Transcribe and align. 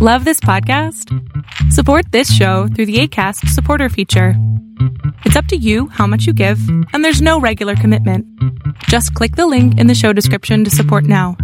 Love 0.00 0.24
this 0.24 0.38
podcast? 0.38 1.12
Support 1.72 2.12
this 2.12 2.32
show 2.32 2.68
through 2.68 2.86
the 2.86 3.00
ACAST 3.00 3.48
supporter 3.48 3.88
feature. 3.88 4.34
It's 5.24 5.34
up 5.34 5.46
to 5.46 5.56
you 5.56 5.88
how 5.88 6.06
much 6.06 6.24
you 6.24 6.32
give, 6.32 6.60
and 6.92 7.04
there's 7.04 7.20
no 7.20 7.40
regular 7.40 7.74
commitment. 7.74 8.24
Just 8.84 9.12
click 9.14 9.34
the 9.34 9.48
link 9.48 9.76
in 9.76 9.88
the 9.88 9.96
show 9.96 10.12
description 10.12 10.62
to 10.62 10.70
support 10.70 11.02
now. 11.02 11.36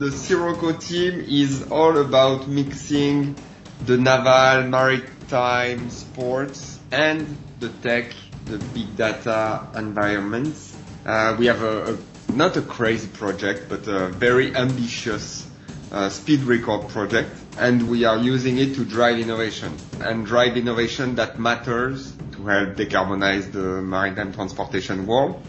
The 0.00 0.12
Sirocco 0.12 0.72
team 0.72 1.24
is 1.26 1.62
all 1.70 1.96
about 1.96 2.48
mixing 2.48 3.34
the 3.86 3.96
naval, 3.96 4.68
maritime, 4.68 5.88
sports, 5.88 6.78
and 6.90 7.26
the 7.60 7.70
tech, 7.80 8.12
the 8.44 8.58
big 8.74 8.94
data 8.98 9.66
environments. 9.74 10.76
Uh, 11.06 11.34
we 11.38 11.46
have 11.46 11.62
a, 11.62 11.94
a 11.94 11.98
not 12.32 12.56
a 12.56 12.62
crazy 12.62 13.08
project, 13.08 13.68
but 13.68 13.86
a 13.86 14.08
very 14.08 14.54
ambitious 14.56 15.46
uh, 15.92 16.08
speed 16.08 16.40
record 16.40 16.88
project, 16.88 17.30
and 17.58 17.88
we 17.88 18.04
are 18.04 18.16
using 18.16 18.58
it 18.58 18.74
to 18.74 18.84
drive 18.84 19.18
innovation 19.18 19.76
and 20.00 20.24
drive 20.24 20.56
innovation 20.56 21.14
that 21.16 21.38
matters 21.38 22.12
to 22.32 22.46
help 22.46 22.70
decarbonize 22.70 23.52
the 23.52 23.82
maritime 23.82 24.32
transportation 24.32 25.06
world. 25.06 25.40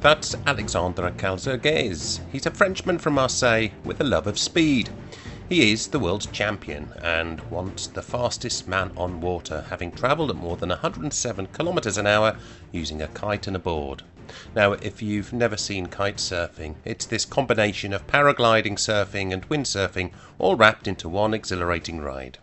That's 0.00 0.34
Alexandre 0.46 1.10
Caizergues. 1.10 2.20
He's 2.30 2.46
a 2.46 2.50
Frenchman 2.50 2.98
from 2.98 3.14
Marseille 3.14 3.68
with 3.84 4.00
a 4.00 4.04
love 4.04 4.26
of 4.26 4.38
speed. 4.38 4.88
He 5.50 5.72
is 5.72 5.88
the 5.88 5.98
world 5.98 6.28
champion 6.32 6.92
and 7.02 7.40
once 7.50 7.88
the 7.88 8.02
fastest 8.02 8.68
man 8.68 8.92
on 8.96 9.20
water, 9.20 9.64
having 9.68 9.90
travelled 9.90 10.30
at 10.30 10.36
more 10.36 10.56
than 10.56 10.68
107 10.68 11.48
kilometres 11.48 11.98
an 11.98 12.06
hour 12.06 12.36
using 12.70 13.02
a 13.02 13.08
kite 13.08 13.48
and 13.48 13.56
a 13.56 13.58
board. 13.58 14.04
Now, 14.54 14.74
if 14.74 15.02
you've 15.02 15.32
never 15.32 15.56
seen 15.56 15.86
kite 15.86 16.18
surfing, 16.18 16.76
it's 16.84 17.04
this 17.04 17.24
combination 17.24 17.92
of 17.92 18.06
paragliding, 18.06 18.76
surfing, 18.76 19.32
and 19.32 19.48
windsurfing 19.48 20.12
all 20.38 20.54
wrapped 20.54 20.86
into 20.86 21.08
one 21.08 21.34
exhilarating 21.34 21.98
ride. 21.98 22.38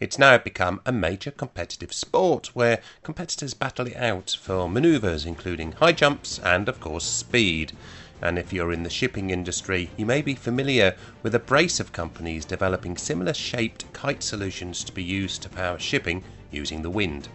It's 0.00 0.18
now 0.18 0.36
become 0.36 0.80
a 0.84 0.90
major 0.90 1.30
competitive 1.30 1.92
sport 1.92 2.48
where 2.56 2.80
competitors 3.04 3.54
battle 3.54 3.86
it 3.86 3.96
out 3.96 4.36
for 4.42 4.68
manoeuvres 4.68 5.24
including 5.24 5.70
high 5.70 5.92
jumps 5.92 6.40
and, 6.40 6.68
of 6.68 6.80
course, 6.80 7.04
speed. 7.04 7.74
And 8.22 8.38
if 8.38 8.52
you're 8.52 8.72
in 8.72 8.82
the 8.82 8.90
shipping 8.90 9.30
industry, 9.30 9.90
you 9.96 10.04
may 10.04 10.20
be 10.20 10.34
familiar 10.34 10.94
with 11.22 11.34
a 11.34 11.38
brace 11.38 11.80
of 11.80 11.92
companies 11.92 12.44
developing 12.44 12.96
similar 12.96 13.32
shaped 13.32 13.90
kite 13.92 14.22
solutions 14.22 14.84
to 14.84 14.92
be 14.92 15.02
used 15.02 15.42
to 15.42 15.48
power 15.48 15.78
shipping 15.78 16.22
using 16.50 16.82
the 16.82 16.90
wind. 16.90 17.28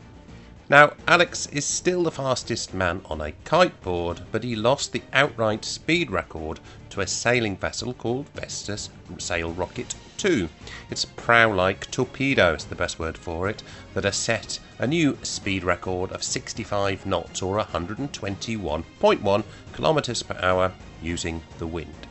Now, 0.68 0.94
Alex 1.08 1.46
is 1.52 1.64
still 1.64 2.02
the 2.02 2.12
fastest 2.12 2.74
man 2.74 3.02
on 3.06 3.22
a 3.22 3.34
kiteboard, 3.44 4.22
but 4.32 4.44
he 4.44 4.56
lost 4.56 4.94
the 4.94 5.04
outright 5.14 5.64
speed 5.64 6.10
record 6.10 6.60
to 6.90 7.02
a 7.02 7.08
sailing 7.08 7.56
vessel 7.56 7.94
called 7.94 8.30
Vestas 8.30 8.90
Sailrocket 9.20 9.94
2. 10.18 10.50
It's 10.90 11.04
a 11.04 11.08
prow 11.10 11.54
like 11.54 11.92
torpedo, 11.92 12.56
is 12.56 12.66
the 12.66 12.74
best 12.74 12.98
word 12.98 13.16
for 13.16 13.48
it, 13.48 13.62
that 13.94 14.06
has 14.06 14.16
set 14.16 14.60
a 14.80 14.88
new 14.88 15.20
speed 15.22 15.64
record 15.64 16.12
of 16.12 16.24
65 16.24 17.06
knots 17.06 17.44
or 17.44 17.64
121.1 17.64 19.44
kilometers 19.72 20.24
per 20.24 20.40
hour 20.42 20.72
using 21.00 21.44
the 21.60 21.68
wind. 21.68 22.08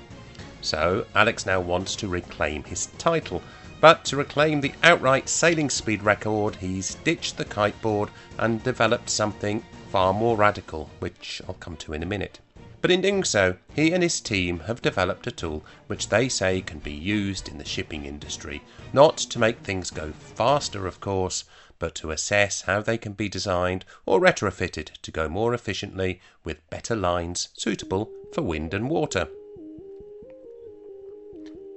So, 0.60 1.06
Alex 1.16 1.44
now 1.44 1.60
wants 1.60 1.96
to 1.96 2.06
reclaim 2.06 2.62
his 2.62 2.86
title 2.98 3.42
but 3.80 4.04
to 4.04 4.16
reclaim 4.16 4.60
the 4.60 4.72
outright 4.82 5.28
sailing 5.28 5.70
speed 5.70 6.02
record, 6.02 6.56
he's 6.56 6.94
ditched 6.96 7.36
the 7.36 7.44
kiteboard 7.44 8.08
and 8.38 8.62
developed 8.62 9.10
something 9.10 9.64
far 9.90 10.12
more 10.12 10.36
radical, 10.36 10.90
which 10.98 11.40
I'll 11.46 11.54
come 11.54 11.76
to 11.78 11.92
in 11.92 12.02
a 12.02 12.06
minute. 12.06 12.40
But 12.80 12.90
in 12.90 13.00
doing 13.00 13.24
so, 13.24 13.56
he 13.74 13.92
and 13.92 14.02
his 14.02 14.20
team 14.20 14.58
have 14.66 14.82
developed 14.82 15.26
a 15.26 15.30
tool 15.30 15.64
which 15.86 16.10
they 16.10 16.28
say 16.28 16.60
can 16.60 16.80
be 16.80 16.92
used 16.92 17.48
in 17.48 17.56
the 17.56 17.64
shipping 17.64 18.04
industry, 18.04 18.62
not 18.92 19.16
to 19.16 19.38
make 19.38 19.60
things 19.60 19.90
go 19.90 20.12
faster, 20.12 20.86
of 20.86 21.00
course, 21.00 21.44
but 21.78 21.94
to 21.94 22.10
assess 22.10 22.62
how 22.62 22.82
they 22.82 22.98
can 22.98 23.12
be 23.12 23.28
designed 23.28 23.84
or 24.04 24.20
retrofitted 24.20 24.90
to 25.00 25.10
go 25.10 25.28
more 25.28 25.54
efficiently 25.54 26.20
with 26.44 26.68
better 26.70 26.94
lines 26.94 27.48
suitable 27.54 28.10
for 28.32 28.42
wind 28.42 28.74
and 28.74 28.90
water. 28.90 29.28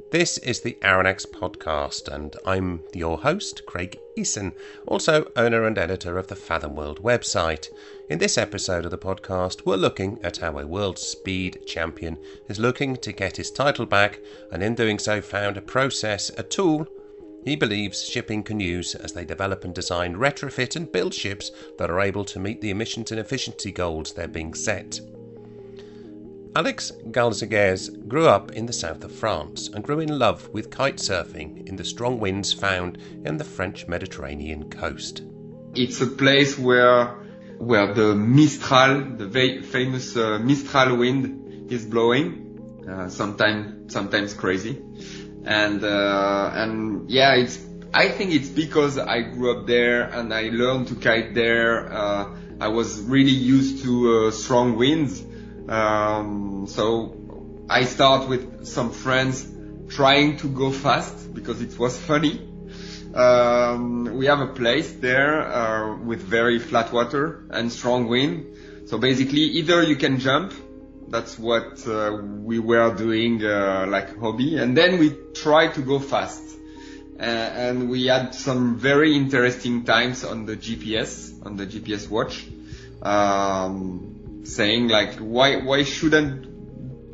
This 0.09 0.37
is 0.37 0.61
the 0.61 0.77
Aranex 0.81 1.27
podcast, 1.27 2.07
and 2.07 2.33
I'm 2.45 2.81
your 2.93 3.17
host, 3.17 3.65
Craig 3.65 3.99
Eason, 4.17 4.53
also 4.85 5.29
owner 5.35 5.65
and 5.65 5.77
editor 5.77 6.17
of 6.17 6.27
the 6.27 6.35
Fathom 6.35 6.77
World 6.77 7.03
website. 7.03 7.67
In 8.09 8.17
this 8.17 8.37
episode 8.37 8.85
of 8.85 8.91
the 8.91 8.97
podcast, 8.97 9.65
we're 9.65 9.75
looking 9.75 10.17
at 10.23 10.37
how 10.37 10.57
a 10.59 10.65
world 10.65 10.97
speed 10.97 11.59
champion 11.65 12.17
is 12.47 12.57
looking 12.57 12.95
to 12.95 13.11
get 13.11 13.35
his 13.35 13.51
title 13.51 13.85
back, 13.85 14.21
and 14.49 14.63
in 14.63 14.75
doing 14.75 14.97
so, 14.97 15.19
found 15.19 15.57
a 15.57 15.61
process, 15.61 16.29
a 16.37 16.43
tool 16.43 16.87
he 17.43 17.57
believes 17.57 18.03
shipping 18.03 18.43
can 18.43 18.61
use 18.61 18.95
as 18.95 19.11
they 19.11 19.25
develop 19.25 19.65
and 19.65 19.75
design, 19.75 20.15
retrofit, 20.15 20.77
and 20.77 20.89
build 20.89 21.13
ships 21.13 21.51
that 21.77 21.89
are 21.89 21.99
able 21.99 22.23
to 22.23 22.39
meet 22.39 22.61
the 22.61 22.69
emissions 22.69 23.11
and 23.11 23.19
efficiency 23.19 23.73
goals 23.73 24.13
they're 24.13 24.27
being 24.29 24.53
set. 24.53 25.01
Alex 26.55 26.91
Caizergues 27.11 27.89
grew 28.07 28.27
up 28.27 28.51
in 28.51 28.65
the 28.65 28.73
south 28.73 29.03
of 29.03 29.11
France 29.11 29.69
and 29.73 29.83
grew 29.83 29.99
in 29.99 30.17
love 30.17 30.49
with 30.49 30.71
kite 30.71 30.97
surfing 30.97 31.67
in 31.67 31.75
the 31.75 31.83
strong 31.83 32.19
winds 32.19 32.53
found 32.53 32.97
in 33.25 33.37
the 33.37 33.43
French 33.43 33.87
Mediterranean 33.87 34.69
coast. 34.69 35.23
It's 35.75 36.01
a 36.01 36.07
place 36.07 36.57
where 36.57 37.15
where 37.59 37.93
the 37.93 38.15
Mistral, 38.15 39.17
the 39.17 39.29
famous 39.63 40.15
uh, 40.15 40.39
Mistral 40.39 40.95
wind, 40.97 41.71
is 41.71 41.85
blowing. 41.85 42.43
Uh, 42.87 43.09
sometimes 43.09 43.93
sometimes 43.93 44.33
crazy, 44.33 44.81
and 45.43 45.83
uh, 45.83 46.51
and 46.53 47.09
yeah, 47.09 47.35
it's. 47.35 47.59
I 47.93 48.09
think 48.09 48.33
it's 48.33 48.49
because 48.49 48.97
I 48.97 49.21
grew 49.21 49.57
up 49.57 49.65
there 49.65 50.03
and 50.03 50.33
I 50.33 50.49
learned 50.49 50.89
to 50.89 50.95
kite 50.95 51.33
there. 51.33 51.91
Uh, 51.91 52.35
I 52.59 52.67
was 52.67 53.01
really 53.01 53.31
used 53.31 53.83
to 53.83 54.27
uh, 54.27 54.31
strong 54.31 54.75
winds 54.77 55.23
um, 55.69 56.65
so 56.67 57.15
I 57.69 57.83
start 57.83 58.29
with 58.29 58.65
some 58.65 58.91
friends 58.91 59.47
trying 59.89 60.37
to 60.37 60.47
go 60.47 60.71
fast 60.71 61.33
because 61.33 61.61
it 61.61 61.77
was 61.77 61.97
funny. 61.97 62.41
Um, 63.13 64.15
we 64.15 64.25
have 64.27 64.39
a 64.41 64.47
place 64.47 64.91
there 64.91 65.41
uh, 65.41 65.97
with 65.97 66.21
very 66.21 66.59
flat 66.59 66.93
water 66.93 67.43
and 67.49 67.71
strong 67.71 68.07
wind. 68.07 68.87
So 68.87 68.97
basically, 68.97 69.41
either 69.41 69.83
you 69.83 69.95
can 69.95 70.19
jump. 70.19 70.53
That's 71.09 71.39
what 71.39 71.87
uh, 71.87 72.17
we 72.21 72.59
were 72.59 72.93
doing, 72.93 73.43
uh, 73.43 73.85
like 73.87 74.17
hobby, 74.19 74.57
and 74.57 74.75
then 74.75 74.99
we 74.99 75.15
try 75.33 75.67
to 75.69 75.81
go 75.81 75.99
fast. 75.99 76.43
Uh, 77.17 77.23
and 77.23 77.89
we 77.89 78.05
had 78.07 78.35
some 78.35 78.77
very 78.77 79.15
interesting 79.15 79.83
times 79.85 80.23
on 80.23 80.45
the 80.45 80.55
GPS, 80.55 81.45
on 81.45 81.55
the 81.55 81.65
GPS 81.65 82.09
watch. 82.09 82.45
Um, 83.01 84.16
saying 84.47 84.87
like 84.87 85.15
why 85.15 85.57
why 85.57 85.83
shouldn't 85.83 86.47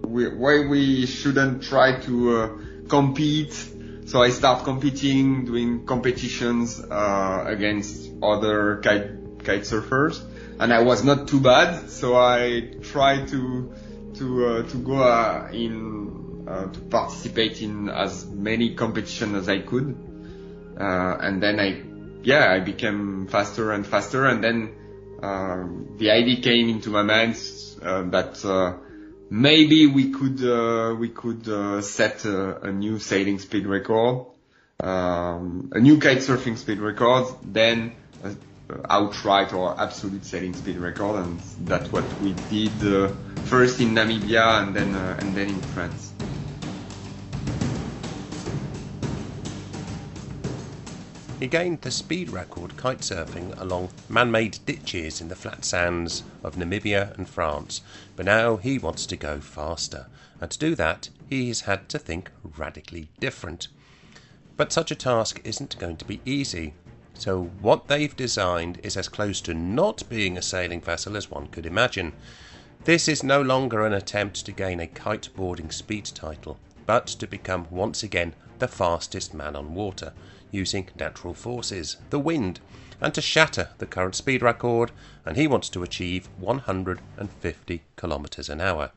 we 0.06 0.30
why 0.30 0.68
we 0.68 1.06
shouldn't 1.06 1.64
try 1.64 2.00
to 2.02 2.38
uh, 2.38 2.58
compete. 2.88 3.54
So 4.06 4.22
I 4.22 4.30
start 4.30 4.66
competing, 4.66 5.46
doing 5.46 5.86
competitions 5.86 6.80
uh, 6.80 7.46
against 7.48 8.12
other 8.22 8.82
kite 8.84 9.44
kite 9.44 9.62
surfers, 9.62 10.22
and 10.60 10.74
I 10.74 10.82
was 10.82 11.04
not 11.04 11.28
too 11.28 11.40
bad. 11.40 11.90
So 11.90 12.16
I 12.16 12.76
tried 12.82 13.30
to 13.30 13.74
to 14.16 14.46
uh, 14.46 14.64
to 14.70 14.78
go 14.78 15.02
uh, 15.02 15.50
in 15.52 16.46
uh, 16.48 16.66
to 16.68 16.80
participate 16.82 17.62
in 17.62 17.90
as 17.90 18.26
many 18.26 18.76
competitions 18.76 19.36
as 19.36 19.50
I 19.50 19.60
could, 19.60 19.96
uh, 20.80 21.18
and 21.22 21.42
then 21.42 21.60
I 21.60 21.82
yeah 22.24 22.52
I 22.52 22.60
became 22.60 23.28
faster 23.28 23.72
and 23.72 23.88
faster, 23.88 24.26
and 24.26 24.44
then 24.44 24.83
the 25.24 26.12
idea 26.12 26.42
came 26.42 26.70
into 26.70 26.90
my 26.90 27.02
mind 27.02 27.40
uh, 27.82 28.04
that 28.10 28.44
uh, 28.44 28.74
maybe 29.30 29.88
we 29.88 30.12
could 30.12 30.44
uh, 30.44 30.96
we 30.96 31.10
could 31.10 31.48
uh, 31.48 31.82
set 31.82 32.26
a, 32.26 32.68
a, 32.68 32.72
new 32.72 33.00
sailing 33.00 33.40
speed 33.40 33.66
record, 33.66 34.26
um, 34.80 35.72
a 35.74 35.80
new 35.80 35.98
kite 36.00 36.20
surfing 36.20 36.58
speed 36.58 36.80
record, 36.80 37.28
then 37.44 37.94
outright 38.90 39.54
or 39.54 39.80
absolute 39.80 40.26
sailing 40.26 40.54
speed 40.54 40.78
record, 40.78 41.24
and 41.24 41.40
that's 41.62 41.92
what 41.92 42.06
we 42.22 42.34
did 42.50 42.72
uh, 42.94 43.10
first 43.46 43.80
in 43.80 43.90
Namibia 43.90 44.62
and 44.62 44.76
then 44.76 44.96
uh, 44.96 45.18
and 45.20 45.36
then 45.36 45.50
in 45.50 45.62
France. 45.74 46.13
He 51.44 51.50
gained 51.50 51.82
the 51.82 51.92
speed 51.92 52.30
record 52.30 52.78
kitesurfing 52.78 53.60
along 53.60 53.92
man 54.08 54.32
made 54.32 54.60
ditches 54.66 55.20
in 55.20 55.28
the 55.28 55.36
flat 55.36 55.66
sands 55.66 56.24
of 56.42 56.56
Namibia 56.56 57.14
and 57.18 57.28
France, 57.28 57.82
but 58.16 58.26
now 58.26 58.56
he 58.56 58.80
wants 58.80 59.06
to 59.08 59.18
go 59.18 59.42
faster, 59.42 60.08
and 60.40 60.50
to 60.50 60.58
do 60.58 60.74
that, 60.76 61.10
he 61.30 61.50
has 61.50 61.60
had 61.68 61.90
to 61.90 62.00
think 62.00 62.32
radically 62.58 63.10
different. 63.20 63.68
But 64.56 64.72
such 64.72 64.90
a 64.90 64.96
task 64.96 65.42
isn't 65.44 65.78
going 65.80 65.98
to 65.98 66.06
be 66.06 66.22
easy, 66.24 66.76
so 67.14 67.44
what 67.60 67.90
they've 67.90 68.16
designed 68.16 68.80
is 68.82 68.96
as 68.96 69.10
close 69.10 69.42
to 69.42 69.54
not 69.54 70.08
being 70.08 70.38
a 70.38 70.42
sailing 70.42 70.80
vessel 70.80 71.18
as 71.18 71.30
one 71.30 71.48
could 71.48 71.66
imagine. 71.66 72.14
This 72.86 73.10
is 73.10 73.22
no 73.22 73.42
longer 73.42 73.86
an 73.86 73.92
attempt 73.92 74.46
to 74.46 74.54
gain 74.54 74.80
a 74.80 74.88
kiteboarding 74.88 75.74
speed 75.74 76.06
title, 76.06 76.58
but 76.86 77.08
to 77.08 77.28
become 77.28 77.68
once 77.70 78.04
again 78.04 78.34
the 78.60 78.68
fastest 78.68 79.34
man 79.34 79.56
on 79.56 79.74
water, 79.74 80.14
using 80.52 80.90
natural 80.96 81.34
forces, 81.34 81.98
the 82.10 82.20
wind, 82.20 82.60
and 83.02 83.14
to 83.14 83.22
shatter 83.22 83.70
the 83.80 83.86
current 83.86 84.16
speed 84.16 84.42
record, 84.42 84.92
and 85.26 85.36
he 85.36 85.48
wants 85.48 85.70
to 85.70 85.84
achieve 85.84 86.30
150 86.38 87.82
kilometers 87.96 88.50
an 88.50 88.62
hour. 88.62 88.92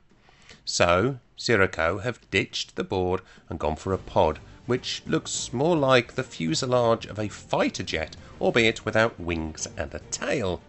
So, 0.65 1.19
Sirocco 1.37 1.99
have 1.99 2.31
ditched 2.31 2.77
the 2.77 2.85
board 2.85 3.21
and 3.49 3.59
gone 3.59 3.77
for 3.77 3.93
a 3.93 3.99
pod, 3.99 4.39
which 4.67 5.03
looks 5.07 5.53
more 5.53 5.77
like 5.77 6.15
the 6.15 6.25
fuselage 6.25 7.07
of 7.07 7.19
a 7.19 7.29
fighter 7.29 7.83
jet, 7.83 8.17
albeit 8.41 8.85
without 8.85 9.19
wings 9.19 9.69
and 9.77 9.95
a 9.95 10.01
tail. 10.11 10.61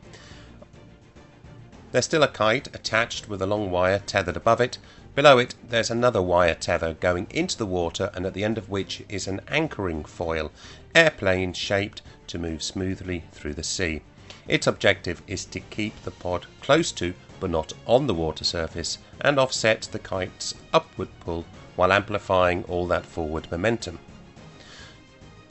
There's 1.91 2.05
still 2.05 2.23
a 2.23 2.27
kite 2.27 2.67
attached 2.75 3.27
with 3.27 3.41
a 3.41 3.47
long 3.47 3.71
wire 3.71 3.99
tethered 3.99 4.37
above 4.37 4.61
it. 4.61 4.77
Below 5.17 5.39
it, 5.39 5.55
there's 5.67 5.89
another 5.89 6.21
wire 6.21 6.53
tether 6.53 6.93
going 6.93 7.25
into 7.31 7.57
the 7.57 7.65
water, 7.65 8.11
and 8.13 8.23
at 8.23 8.35
the 8.35 8.43
end 8.43 8.55
of 8.55 8.69
which 8.69 9.01
is 9.09 9.27
an 9.27 9.41
anchoring 9.47 10.05
foil, 10.05 10.51
airplane 10.93 11.53
shaped 11.53 12.03
to 12.27 12.37
move 12.37 12.61
smoothly 12.61 13.23
through 13.31 13.55
the 13.55 13.63
sea. 13.63 14.03
Its 14.47 14.67
objective 14.67 15.23
is 15.25 15.43
to 15.45 15.59
keep 15.59 15.99
the 16.03 16.11
pod 16.11 16.45
close 16.61 16.91
to, 16.91 17.15
but 17.39 17.49
not 17.49 17.73
on 17.87 18.05
the 18.05 18.13
water 18.13 18.43
surface, 18.43 18.99
and 19.19 19.39
offset 19.39 19.89
the 19.91 19.97
kite's 19.97 20.53
upward 20.71 21.09
pull 21.21 21.45
while 21.75 21.91
amplifying 21.91 22.63
all 22.65 22.85
that 22.85 23.07
forward 23.07 23.49
momentum. 23.49 23.97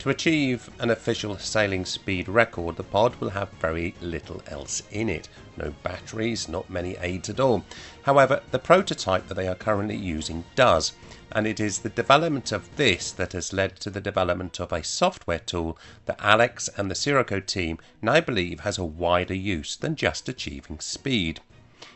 To 0.07 0.11
achieve 0.11 0.71
an 0.79 0.91
official 0.91 1.37
sailing 1.37 1.85
speed 1.85 2.29
record, 2.29 2.77
the 2.77 2.85
pod 2.85 3.17
will 3.17 3.31
have 3.31 3.51
very 3.61 3.93
little 4.01 4.41
else 4.47 4.81
in 4.93 5.09
it. 5.09 5.29
No 5.57 5.75
batteries, 5.83 6.49
not 6.49 6.71
many 6.71 6.97
aids 7.01 7.29
at 7.29 7.41
all. 7.41 7.65
However, 8.05 8.41
the 8.53 8.61
prototype 8.61 9.27
that 9.27 9.35
they 9.35 9.49
are 9.49 9.57
currently 9.57 9.97
using 9.97 10.45
does, 10.55 10.93
and 11.33 11.45
it 11.45 11.59
is 11.59 11.81
the 11.81 11.89
development 11.89 12.53
of 12.53 12.77
this 12.77 13.11
that 13.11 13.33
has 13.33 13.53
led 13.53 13.81
to 13.81 13.91
the 13.91 14.01
development 14.01 14.61
of 14.61 14.73
a 14.73 14.85
software 14.85 15.41
tool 15.41 15.77
that 16.05 16.21
Alex 16.23 16.71
and 16.77 16.89
the 16.89 16.95
Sirocco 16.95 17.41
team 17.41 17.77
now 18.01 18.21
believe 18.21 18.61
has 18.61 18.79
a 18.79 18.85
wider 18.85 19.35
use 19.35 19.75
than 19.75 19.97
just 19.97 20.29
achieving 20.29 20.79
speed. 20.79 21.41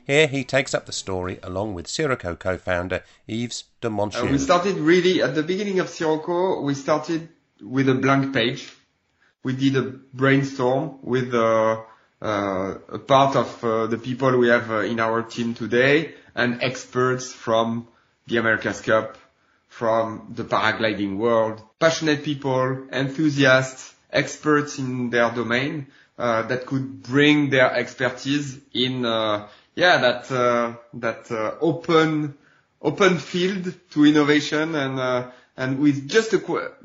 Here 0.05 0.27
he 0.27 0.43
takes 0.43 0.75
up 0.75 0.87
the 0.87 0.93
story 0.93 1.39
along 1.45 1.75
with 1.75 1.87
Sirocco 1.87 2.35
co-founder 2.35 3.05
Yves 3.29 3.67
de 3.81 3.89
Montcheuil. 3.89 4.31
Uh, 4.31 4.33
we 4.33 4.39
started 4.39 4.79
really 4.79 5.23
at 5.23 5.37
the 5.37 5.45
beginning 5.45 5.79
of 5.79 5.89
Sirocco, 5.89 6.61
We 6.61 6.75
started 6.75 7.29
with 7.63 7.89
a 7.89 7.95
blank 7.95 8.33
page. 8.33 8.73
We 9.43 9.55
did 9.55 9.77
a 9.77 9.83
brainstorm 9.83 10.99
with 11.03 11.35
uh, 11.35 11.83
uh, 12.23 12.75
a 12.89 12.99
part 12.99 13.35
of 13.35 13.65
uh, 13.65 13.87
the 13.87 13.97
people 13.97 14.37
we 14.37 14.49
have 14.49 14.71
uh, 14.71 14.81
in 14.81 15.01
our 15.01 15.23
team 15.23 15.55
today 15.55 16.15
and 16.35 16.63
experts 16.63 17.33
from 17.33 17.89
the 18.27 18.37
America's 18.37 18.83
Cup, 18.83 19.17
from 19.69 20.33
the 20.35 20.45
paragliding 20.45 21.17
world, 21.17 21.63
passionate 21.79 22.23
people, 22.23 22.87
enthusiasts, 22.93 23.95
experts 24.13 24.79
in 24.79 25.09
their 25.09 25.31
domain 25.31 25.87
uh, 26.19 26.43
that 26.43 26.67
could 26.67 27.03
bring 27.03 27.49
their 27.49 27.73
expertise 27.75 28.59
in, 28.75 29.07
uh, 29.07 29.49
yeah, 29.75 29.97
that 29.97 30.29
that 30.93 31.57
open 31.63 32.35
open 32.83 33.19
field 33.19 33.75
to 33.91 34.05
innovation 34.05 34.75
and 34.75 35.31
and 35.61 35.79
with 35.79 36.09
just 36.09 36.33
a 36.33 36.41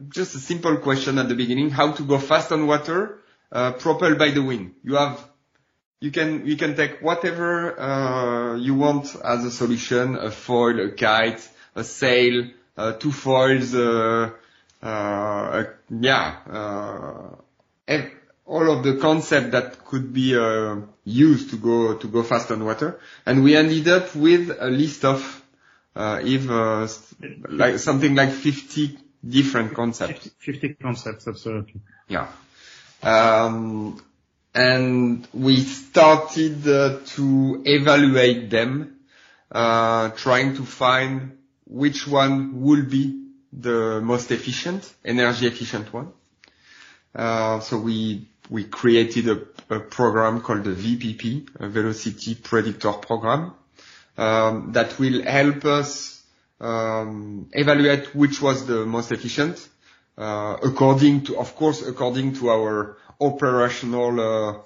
just 0.09 0.35
a 0.35 0.39
simple 0.39 0.75
question 0.77 1.17
at 1.17 1.29
the 1.29 1.35
beginning, 1.35 1.69
how 1.69 1.93
to 1.93 2.03
go 2.03 2.17
fast 2.19 2.51
on 2.51 2.67
water, 2.67 3.19
uh, 3.49 3.71
propelled 3.71 4.19
by 4.19 4.31
the 4.31 4.43
wind. 4.43 4.75
You 4.83 4.95
have, 4.95 5.17
you 6.01 6.11
can 6.11 6.45
you 6.45 6.57
can 6.57 6.75
take 6.75 7.01
whatever 7.01 7.79
uh, 7.79 8.55
you 8.57 8.75
want 8.75 9.15
as 9.23 9.45
a 9.45 9.51
solution: 9.51 10.17
a 10.17 10.29
foil, 10.29 10.77
a 10.87 10.91
kite, 10.91 11.47
a 11.73 11.85
sail, 11.85 12.49
uh, 12.75 12.91
two 12.93 13.13
foils, 13.13 13.73
uh, 13.73 14.31
uh, 14.83 15.63
yeah, 15.89 16.35
uh, 17.87 17.99
all 18.45 18.69
of 18.69 18.83
the 18.83 18.97
concept 18.97 19.51
that 19.51 19.85
could 19.85 20.11
be 20.11 20.37
uh, 20.37 20.75
used 21.05 21.49
to 21.51 21.55
go 21.55 21.95
to 21.95 22.07
go 22.09 22.23
fast 22.23 22.51
on 22.51 22.65
water, 22.65 22.99
and 23.25 23.41
we 23.41 23.55
ended 23.55 23.87
up 23.87 24.13
with 24.17 24.51
a 24.59 24.67
list 24.69 25.05
of 25.05 25.44
if 25.95 26.49
uh, 26.49 26.87
like 27.49 27.79
something 27.79 28.15
like 28.15 28.31
50 28.31 28.97
different 29.27 29.73
concepts. 29.73 30.29
50 30.39 30.75
concepts, 30.75 31.27
absolutely. 31.27 31.81
Yeah. 32.07 32.27
Um, 33.01 34.01
and 34.53 35.27
we 35.33 35.59
started 35.59 36.67
uh, 36.67 36.99
to 37.05 37.61
evaluate 37.65 38.49
them, 38.49 38.97
uh, 39.51 40.09
trying 40.09 40.55
to 40.55 40.63
find 40.63 41.37
which 41.65 42.07
one 42.07 42.61
will 42.61 42.83
be 42.83 43.25
the 43.51 44.01
most 44.01 44.31
efficient, 44.31 44.93
energy 45.03 45.47
efficient 45.47 45.91
one. 45.93 46.11
Uh, 47.13 47.59
so 47.59 47.77
we 47.77 48.27
we 48.49 48.65
created 48.65 49.27
a, 49.27 49.75
a 49.75 49.79
program 49.79 50.41
called 50.41 50.63
the 50.63 50.71
VPP, 50.71 51.47
a 51.59 51.67
Velocity 51.67 52.35
Predictor 52.35 52.93
Program, 52.93 53.53
um, 54.17 54.71
that 54.73 54.97
will 54.99 55.23
help 55.23 55.65
us 55.65 56.23
um, 56.59 57.49
evaluate 57.53 58.15
which 58.15 58.41
was 58.41 58.65
the 58.65 58.85
most 58.85 59.11
efficient, 59.11 59.67
uh, 60.17 60.57
according 60.63 61.23
to, 61.25 61.37
of 61.37 61.55
course, 61.55 61.85
according 61.85 62.33
to 62.35 62.49
our 62.49 62.97
operational 63.19 64.19
uh, 64.19 64.57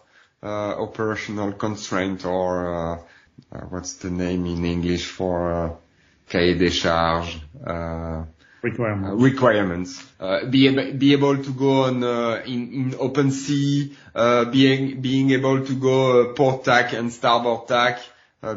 uh, 0.42 0.82
operational 0.82 1.52
constraint 1.54 2.26
or 2.26 2.74
uh, 2.74 3.00
uh, 3.52 3.60
what's 3.70 3.94
the 3.96 4.10
name 4.10 4.46
in 4.46 4.66
English 4.66 5.06
for 5.08 5.52
uh, 5.52 5.76
cahier 6.30 6.58
des 6.58 6.72
charges. 6.72 7.38
Uh, 7.66 8.26
Requirement. 8.62 9.14
uh, 9.14 9.16
requirements. 9.16 10.06
Uh, 10.20 10.46
be, 10.46 10.68
able, 10.68 10.92
be 10.94 11.14
able 11.14 11.42
to 11.42 11.54
go 11.54 11.84
on 11.84 12.04
uh, 12.04 12.44
in, 12.46 12.74
in 12.74 12.96
open 13.00 13.32
sea, 13.32 13.96
uh, 14.14 14.46
being 14.46 15.00
being 15.00 15.32
able 15.32 15.66
to 15.66 15.74
go 15.76 16.22
uh, 16.22 16.34
port 16.34 16.66
tack 16.66 16.92
and 16.92 17.12
starboard 17.12 17.70
tack, 17.70 18.00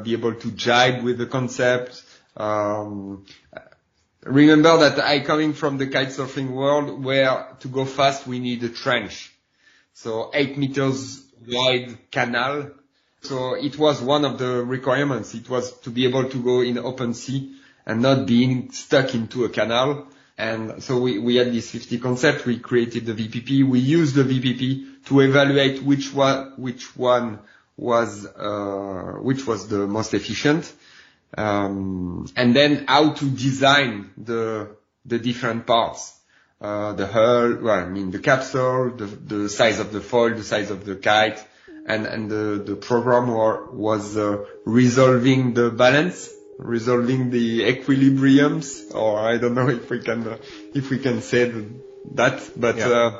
be 0.02 0.12
able 0.12 0.34
to 0.34 0.50
jibe 0.50 1.02
with 1.02 1.18
the 1.18 1.26
concept. 1.26 2.02
Um, 2.36 3.26
remember 4.24 4.76
that 4.78 4.98
I 5.00 5.20
coming 5.20 5.52
from 5.52 5.78
the 5.78 5.86
kitesurfing 5.86 6.50
world 6.50 7.02
where 7.04 7.48
to 7.60 7.68
go 7.68 7.84
fast 7.84 8.26
we 8.26 8.38
need 8.38 8.62
a 8.64 8.68
trench, 8.68 9.32
so 9.92 10.30
eight 10.34 10.56
meters 10.56 11.22
wide 11.48 12.10
canal. 12.10 12.70
So 13.22 13.54
it 13.54 13.78
was 13.78 14.00
one 14.00 14.24
of 14.24 14.38
the 14.38 14.64
requirements. 14.64 15.34
It 15.34 15.48
was 15.48 15.72
to 15.80 15.90
be 15.90 16.06
able 16.06 16.28
to 16.28 16.42
go 16.42 16.60
in 16.60 16.78
open 16.78 17.14
sea 17.14 17.54
and 17.86 18.02
not 18.02 18.26
being 18.26 18.72
stuck 18.72 19.14
into 19.14 19.44
a 19.44 19.48
canal. 19.48 20.08
And 20.38 20.82
so 20.82 20.98
we, 20.98 21.18
we 21.18 21.36
had 21.36 21.52
this 21.52 21.70
50 21.70 21.98
concept. 21.98 22.46
We 22.46 22.58
created 22.58 23.06
the 23.06 23.12
VPP. 23.12 23.68
We 23.68 23.78
used 23.78 24.14
the 24.14 24.24
VPP 24.24 25.06
to 25.06 25.20
evaluate 25.20 25.82
which 25.82 26.12
one, 26.12 26.54
which 26.56 26.96
one 26.96 27.40
was, 27.76 28.26
uh, 28.26 29.18
which 29.20 29.46
was 29.46 29.68
the 29.68 29.86
most 29.86 30.14
efficient. 30.14 30.72
Um, 31.36 32.26
and 32.36 32.54
then 32.54 32.84
how 32.86 33.12
to 33.12 33.24
design 33.30 34.10
the, 34.16 34.76
the 35.04 35.18
different 35.18 35.66
parts. 35.66 36.18
Uh, 36.60 36.92
the 36.92 37.06
hull, 37.06 37.56
well, 37.60 37.80
I 37.80 37.86
mean, 37.86 38.10
the 38.10 38.20
capsule, 38.20 38.90
the, 38.96 39.06
the 39.06 39.48
size 39.48 39.80
of 39.80 39.92
the 39.92 40.00
foil, 40.00 40.34
the 40.34 40.44
size 40.44 40.70
of 40.70 40.84
the 40.84 40.94
kite, 40.94 41.44
and, 41.86 42.06
and 42.06 42.30
the, 42.30 42.62
the 42.64 42.76
program 42.76 43.26
were, 43.28 43.70
was, 43.72 44.16
uh, 44.16 44.44
resolving 44.64 45.54
the 45.54 45.70
balance 45.70 46.32
resolving 46.58 47.30
the 47.30 47.60
equilibriums, 47.60 48.94
or 48.94 49.18
I 49.18 49.38
don't 49.38 49.54
know 49.54 49.68
if 49.80 49.90
we 49.90 50.00
can 50.00 50.26
uh, 50.26 50.38
if 50.74 50.90
we 50.90 50.98
can 50.98 51.22
say 51.22 51.52
that, 52.14 52.50
but 52.56 52.76
Yeah. 52.76 53.18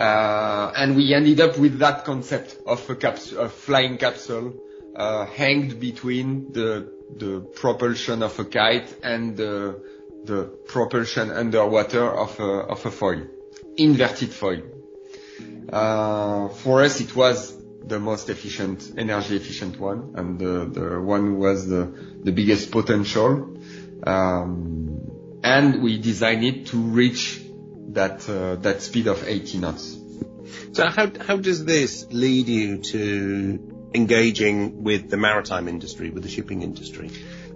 Uh, 0.00 0.72
and 0.76 0.96
we 0.96 1.12
ended 1.14 1.40
up 1.40 1.58
with 1.58 1.78
that 1.78 2.04
concept 2.04 2.56
of 2.66 2.88
a 2.88 2.96
capsule, 2.96 3.40
a 3.40 3.48
flying 3.48 3.98
capsule, 3.98 4.54
uh, 4.96 5.26
hanged 5.26 5.78
between 5.78 6.52
the 6.52 6.90
the 7.16 7.40
propulsion 7.40 8.22
of 8.22 8.38
a 8.38 8.44
kite 8.44 8.96
and 9.02 9.36
the 9.36 9.80
the 10.24 10.44
propulsion 10.66 11.30
underwater 11.30 12.08
of 12.08 12.38
a 12.40 12.50
of 12.74 12.84
a 12.86 12.90
foil, 12.90 13.22
inverted 13.76 14.30
foil. 14.30 14.62
Uh, 15.70 16.48
for 16.48 16.82
us, 16.82 17.00
it 17.00 17.14
was 17.14 17.56
the 17.86 17.98
most 18.00 18.28
efficient, 18.30 18.92
energy 18.96 19.36
efficient 19.36 19.78
one, 19.78 20.12
and 20.16 20.38
the, 20.38 20.64
the 20.80 21.00
one 21.00 21.26
who 21.26 21.34
was 21.34 21.66
the, 21.66 21.84
the 22.22 22.32
biggest 22.32 22.70
potential. 22.70 23.56
Um, 24.06 25.00
and 25.42 25.82
we 25.82 25.98
designed 25.98 26.44
it 26.44 26.66
to 26.68 26.76
reach 26.78 27.40
that, 27.94 28.28
uh, 28.28 28.56
that 28.56 28.82
speed 28.82 29.06
of 29.06 29.26
80 29.26 29.58
knots. 29.58 29.96
So 30.72 30.86
how 30.86 31.10
how 31.20 31.36
does 31.36 31.64
this 31.64 32.06
lead 32.10 32.48
you 32.48 32.78
to 32.78 33.88
engaging 33.94 34.82
with 34.82 35.10
the 35.10 35.16
maritime 35.16 35.68
industry, 35.68 36.10
with 36.10 36.22
the 36.22 36.28
shipping 36.28 36.62
industry? 36.62 37.08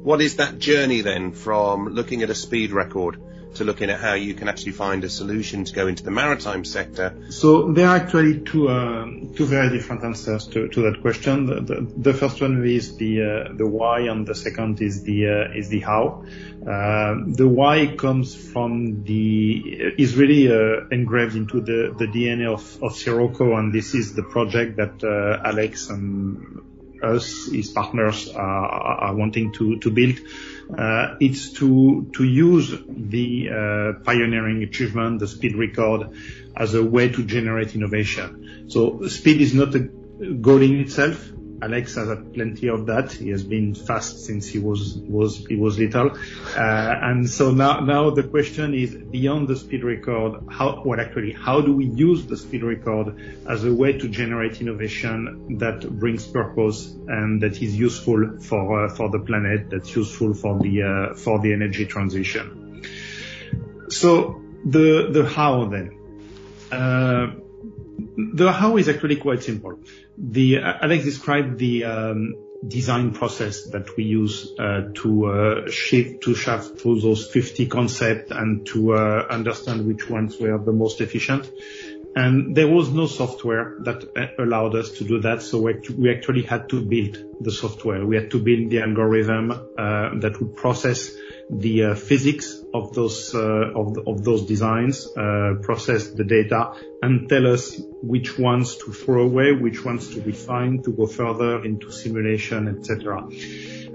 What 0.03 0.21
is 0.21 0.37
that 0.37 0.59
journey 0.59 1.01
then 1.01 1.33
from 1.33 1.89
looking 1.89 2.23
at 2.23 2.31
a 2.31 2.35
speed 2.35 2.73
record 2.73 3.21
to 3.55 3.65
looking 3.65 3.91
at 3.91 4.01
how 4.01 4.15
you 4.15 4.35
can 4.35 4.49
actually 4.49 4.73
find 4.73 5.05
a 5.05 5.09
solution 5.09 5.65
to 5.65 5.73
go 5.73 5.87
into 5.87 6.03
the 6.03 6.11
maritime 6.11 6.65
sector? 6.65 7.15
So 7.31 7.73
there 7.73 7.89
are 7.89 7.97
actually 7.97 8.41
two 8.41 8.69
uh, 8.69 9.07
two 9.37 9.47
very 9.47 9.71
different 9.71 10.05
answers 10.05 10.47
to, 10.49 10.69
to 10.69 10.83
that 10.83 11.01
question. 11.01 11.47
The, 11.47 11.61
the, 11.61 11.93
the 11.97 12.15
first 12.15 12.41
one 12.41 12.65
is 12.67 12.97
the 12.97 13.23
uh, 13.23 13.53
the 13.57 13.67
why, 13.67 14.01
and 14.01 14.27
the 14.27 14.35
second 14.35 14.81
is 14.81 15.03
the 15.03 15.29
uh, 15.29 15.59
is 15.59 15.69
the 15.69 15.81
how. 15.81 16.25
Uh, 16.63 17.17
the 17.27 17.47
why 17.47 17.95
comes 17.97 18.35
from 18.35 19.05
the 19.05 19.93
is 19.99 20.17
really 20.17 20.51
uh, 20.51 20.87
engraved 20.91 21.37
into 21.37 21.61
the 21.61 21.95
the 21.99 22.07
DNA 22.07 22.53
of 22.53 22.83
of 22.83 22.97
Sirocco, 22.97 23.57
and 23.57 23.73
this 23.73 23.95
is 23.95 24.15
the 24.15 24.23
project 24.23 24.77
that 24.77 25.03
uh, 25.05 25.49
Alex 25.49 25.91
and 25.91 26.74
us, 27.05 27.47
his 27.47 27.71
partners, 27.71 28.29
are, 28.35 28.67
are 29.07 29.15
wanting 29.15 29.53
to 29.53 29.79
to 29.81 29.91
build. 29.91 30.19
Uh, 30.77 31.17
it's 31.21 31.53
to 31.53 32.11
to 32.15 32.25
use 32.25 32.75
the 32.89 33.49
uh, 33.51 34.05
pioneering 34.05 34.63
achievement, 34.63 35.21
the 35.21 35.29
speed 35.29 35.57
record, 35.57 36.11
as 36.57 36.75
a 36.75 36.83
way 36.83 37.09
to 37.09 37.23
generate 37.25 37.75
innovation. 37.75 38.67
So 38.69 39.07
speed 39.09 39.41
is 39.41 39.55
not 39.55 39.75
a 39.75 39.81
goal 39.81 40.63
in 40.63 40.81
itself. 40.81 41.34
Alex 41.63 41.95
has 41.95 42.09
had 42.09 42.33
plenty 42.35 42.69
of 42.69 42.87
that. 42.87 43.13
He 43.13 43.31
has 43.31 43.43
been 43.43 43.75
fast 43.75 44.25
since 44.25 44.47
he 44.47 44.59
was 44.59 44.97
was 44.97 45.47
he 45.47 45.57
was 45.57 45.79
little, 45.79 46.11
uh, 46.11 46.19
and 46.57 47.29
so 47.29 47.53
now 47.53 47.81
now 47.81 48.11
the 48.11 48.23
question 48.23 48.75
is 48.75 48.95
beyond 48.95 49.49
the 49.49 49.57
speed 49.57 49.85
record. 49.85 50.43
How 50.51 50.83
well 50.85 51.01
actually 51.01 51.33
how 51.33 51.61
do 51.61 51.75
we 51.75 51.87
use 51.87 52.27
the 52.27 52.37
speed 52.37 52.63
record 52.63 53.43
as 53.49 53.65
a 53.65 53.73
way 53.73 53.93
to 53.99 54.09
generate 54.09 54.61
innovation 54.61 55.59
that 55.59 55.89
brings 55.89 56.27
purpose 56.27 56.93
and 57.09 57.43
that 57.43 57.63
is 57.63 57.77
useful 57.77 58.39
for 58.41 58.85
uh, 58.85 58.95
for 58.95 59.11
the 59.11 59.21
planet, 59.21 59.71
that's 59.71 59.95
useful 59.95 60.35
for 60.35 60.59
the 60.59 60.83
uh, 60.83 61.15
for 61.15 61.39
the 61.41 61.53
energy 61.53 61.87
transition. 61.87 62.83
So 63.89 64.43
the 64.65 65.09
the 65.11 65.25
how 65.25 65.67
then. 65.67 65.99
Uh, 66.71 67.35
the 68.17 68.53
how 68.53 68.77
is 68.77 68.89
actually 68.89 69.17
quite 69.17 69.43
simple. 69.43 69.79
The 70.17 70.59
Alex 70.59 71.05
described 71.05 71.59
the 71.59 71.85
um, 71.85 72.35
design 72.67 73.13
process 73.13 73.65
that 73.71 73.97
we 73.97 74.05
use 74.05 74.53
uh, 74.59 74.89
to 74.95 75.27
uh, 75.27 75.71
shift 75.71 76.23
to 76.25 76.35
shaft 76.35 76.79
through 76.79 77.01
those 77.01 77.27
50 77.31 77.67
concepts 77.67 78.31
and 78.31 78.67
to 78.69 78.95
uh, 78.95 79.27
understand 79.29 79.87
which 79.87 80.09
ones 80.09 80.39
were 80.39 80.57
the 80.59 80.73
most 80.73 81.01
efficient. 81.01 81.51
And 82.17 82.55
there 82.55 82.69
was 82.69 82.91
no 82.91 83.07
software 83.07 83.77
that 83.81 84.05
uh, 84.17 84.43
allowed 84.43 84.77
us 84.77 84.91
to 84.99 85.05
do 85.05 85.21
that. 85.21 85.43
So 85.43 85.69
we 85.97 86.11
actually 86.15 86.43
had 86.43 86.69
to 86.69 86.81
build 86.81 87.19
the 87.41 87.51
software. 87.51 88.07
We 88.07 88.15
had 88.17 88.31
to 88.31 88.39
build 88.39 88.71
the 88.71 88.83
algorithm 88.83 89.51
uh, 89.51 90.11
that 90.21 90.37
would 90.41 90.57
process 90.57 91.11
the 91.51 91.85
uh, 91.85 91.95
physics 91.95 92.63
of 92.73 92.95
those 92.95 93.35
uh, 93.35 93.39
of, 93.75 93.99
of, 94.07 94.25
those 94.25 94.47
designs, 94.47 95.07
uh, 95.17 95.55
process 95.61 96.09
the 96.09 96.25
data, 96.25 96.73
and 97.03 97.29
tell 97.29 97.47
us 97.47 97.81
which 98.03 98.39
ones 98.39 98.77
to 98.77 98.93
throw 98.93 99.25
away, 99.25 99.53
which 99.53 99.85
ones 99.85 100.15
to 100.15 100.21
refine, 100.23 100.83
to 100.83 100.93
go 100.93 101.07
further 101.07 101.65
into 101.65 101.93
simulation, 101.93 102.69
etc. 102.69 103.29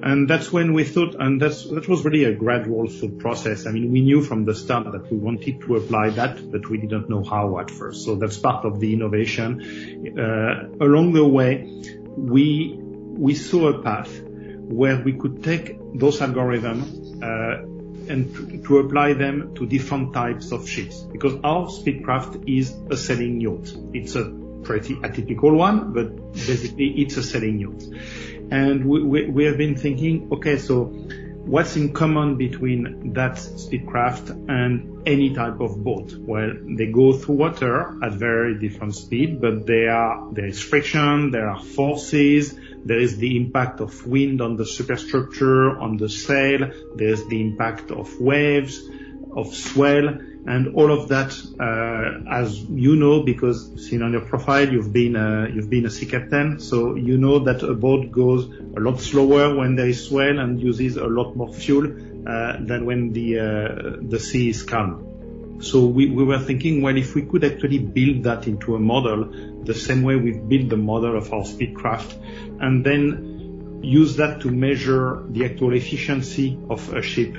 And 0.01 0.29
that's 0.29 0.51
when 0.51 0.73
we 0.73 0.85
thought, 0.85 1.15
and 1.19 1.41
that's 1.41 1.65
that 1.69 1.87
was 1.87 2.05
really 2.05 2.23
a 2.23 2.33
gradual 2.33 2.87
thought 2.87 3.17
process. 3.17 3.65
I 3.65 3.71
mean, 3.71 3.91
we 3.91 4.01
knew 4.01 4.21
from 4.21 4.45
the 4.45 4.55
start 4.55 4.91
that 4.91 5.11
we 5.11 5.17
wanted 5.17 5.61
to 5.61 5.75
apply 5.75 6.11
that, 6.11 6.51
but 6.51 6.69
we 6.69 6.77
didn't 6.77 7.09
know 7.09 7.23
how 7.23 7.59
at 7.59 7.69
first. 7.69 8.05
So 8.05 8.15
that's 8.15 8.37
part 8.37 8.63
of 8.63 8.79
the 8.79 8.93
innovation. 8.93 10.17
Uh, 10.17 10.69
along 10.79 11.13
the 11.13 11.27
way, 11.27 11.67
we 12.15 12.77
we 12.79 13.35
saw 13.35 13.67
a 13.67 13.81
path 13.81 14.21
where 14.69 15.01
we 15.01 15.13
could 15.13 15.43
take 15.43 15.77
those 15.95 16.19
algorithms 16.19 17.23
uh, 17.23 17.65
and 18.07 18.63
to 18.65 18.77
apply 18.79 19.13
them 19.13 19.55
to 19.55 19.65
different 19.65 20.13
types 20.13 20.51
of 20.51 20.69
ships. 20.69 21.01
Because 21.01 21.35
our 21.43 21.67
Speedcraft 21.67 22.47
is 22.47 22.75
a 22.89 22.95
sailing 22.95 23.41
yacht. 23.41 23.73
It's 23.93 24.15
a 24.15 24.25
pretty 24.63 24.95
atypical 24.95 25.55
one, 25.55 25.93
but 25.93 26.33
basically 26.33 27.01
it's 27.01 27.17
a 27.17 27.23
sailing 27.23 27.59
yacht. 27.59 27.83
And 28.51 28.85
we, 28.85 29.03
we, 29.03 29.29
we 29.29 29.43
have 29.45 29.57
been 29.57 29.75
thinking, 29.75 30.29
okay, 30.33 30.57
so 30.57 30.85
what's 30.85 31.75
in 31.75 31.93
common 31.93 32.35
between 32.35 33.13
that 33.13 33.37
Speedcraft 33.37 34.29
and 34.49 35.07
any 35.07 35.33
type 35.33 35.59
of 35.59 35.83
boat? 35.83 36.13
Well, 36.15 36.51
they 36.63 36.87
go 36.87 37.13
through 37.13 37.35
water 37.35 37.97
at 38.03 38.13
very 38.13 38.59
different 38.59 38.95
speed, 38.95 39.41
but 39.41 39.65
there 39.65 40.17
there 40.31 40.45
is 40.45 40.61
friction, 40.61 41.31
there 41.31 41.49
are 41.49 41.59
forces, 41.59 42.55
there 42.85 42.99
is 42.99 43.17
the 43.17 43.37
impact 43.37 43.79
of 43.81 44.05
wind 44.07 44.41
on 44.41 44.55
the 44.55 44.65
superstructure, 44.65 45.79
on 45.79 45.97
the 45.97 46.09
sail. 46.09 46.71
There's 46.95 47.25
the 47.25 47.41
impact 47.41 47.91
of 47.91 48.19
waves, 48.19 48.81
of 49.35 49.53
swell, 49.53 50.07
and 50.47 50.75
all 50.75 50.91
of 50.91 51.09
that, 51.09 51.31
uh, 51.59 52.31
as 52.31 52.63
you 52.63 52.95
know, 52.95 53.23
because 53.23 53.87
seen 53.87 54.01
on 54.01 54.13
your 54.13 54.21
profile, 54.21 54.67
you've 54.67 54.93
been 54.93 55.15
a, 55.15 55.49
you've 55.53 55.69
been 55.69 55.85
a 55.85 55.89
sea 55.89 56.05
captain, 56.05 56.59
so 56.59 56.95
you 56.95 57.17
know 57.17 57.39
that 57.39 57.61
a 57.61 57.73
boat 57.73 58.11
goes 58.11 58.45
a 58.45 58.79
lot 58.79 58.99
slower 58.99 59.55
when 59.55 59.75
there 59.75 59.87
is 59.87 60.07
swell 60.07 60.39
and 60.39 60.59
uses 60.59 60.97
a 60.97 61.05
lot 61.05 61.35
more 61.35 61.53
fuel 61.53 61.85
uh, 62.27 62.57
than 62.59 62.85
when 62.85 63.11
the 63.13 63.39
uh, 63.39 63.97
the 64.01 64.19
sea 64.19 64.49
is 64.49 64.63
calm. 64.63 65.05
So 65.61 65.85
we, 65.85 66.09
we 66.09 66.23
were 66.23 66.39
thinking, 66.39 66.81
well, 66.81 66.95
if 66.95 67.15
we 67.15 67.23
could 67.23 67.43
actually 67.43 67.79
build 67.79 68.23
that 68.23 68.47
into 68.47 68.75
a 68.75 68.79
model, 68.79 69.48
the 69.63 69.73
same 69.73 70.03
way 70.03 70.15
we've 70.15 70.47
built 70.47 70.69
the 70.69 70.77
model 70.77 71.17
of 71.17 71.31
our 71.33 71.43
speedcraft, 71.43 72.15
and 72.59 72.85
then 72.85 73.79
use 73.81 74.17
that 74.17 74.41
to 74.41 74.51
measure 74.51 75.25
the 75.29 75.45
actual 75.45 75.73
efficiency 75.73 76.59
of 76.69 76.93
a 76.93 77.01
ship 77.01 77.37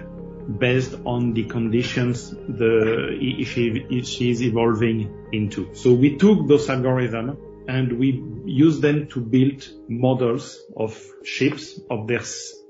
based 0.59 0.95
on 1.05 1.33
the 1.35 1.45
conditions 1.45 2.31
the 2.31 3.17
she, 3.45 4.31
is 4.31 4.43
evolving 4.43 5.29
into. 5.33 5.75
So 5.75 5.93
we 5.93 6.17
took 6.17 6.49
those 6.49 6.67
algorithms 6.67 7.37
and 7.69 7.99
we 7.99 8.23
used 8.47 8.83
them 8.83 9.07
to 9.09 9.21
build 9.21 9.69
models 9.89 10.59
of 10.77 11.01
ships, 11.25 11.79
of 11.89 12.09
their 12.09 12.23